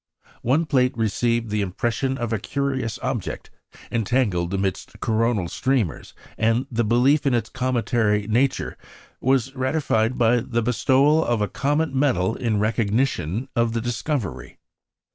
[0.41, 3.51] One plate received the impression of a curious object,
[3.91, 8.79] entangled amidst coronal streamers, and the belief in its cometary nature
[9.19, 14.57] was ratified by the bestowal of a comet medal in recognition of the discovery.